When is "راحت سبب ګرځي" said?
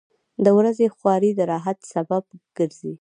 1.51-2.93